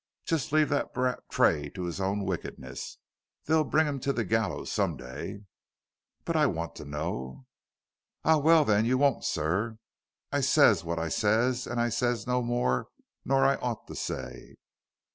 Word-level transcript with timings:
"Jus' 0.25 0.51
leave 0.51 0.69
that 0.69 0.95
brat, 0.95 1.19
Tray, 1.29 1.69
to 1.75 1.83
his 1.83 2.01
own 2.01 2.23
wickedness. 2.25 2.97
They'll 3.45 3.63
bring 3.63 3.85
him 3.85 3.99
to 3.99 4.11
the 4.11 4.23
gallers 4.25 4.71
some 4.71 4.97
day." 4.97 5.41
"But 6.25 6.35
I 6.35 6.47
want 6.47 6.73
to 6.77 6.85
know" 6.85 7.45
"Ah, 8.25 8.37
well, 8.39 8.65
then, 8.65 8.83
you 8.83 8.97
won't, 8.97 9.23
sir. 9.23 9.77
I 10.31 10.39
ses 10.41 10.83
what 10.83 10.97
I 10.97 11.09
ses, 11.09 11.67
and 11.67 11.79
I 11.79 11.89
ses 11.89 12.25
no 12.25 12.41
more 12.41 12.87
nor 13.23 13.45
I 13.45 13.57
oughter 13.57 13.93
say. 13.93 14.55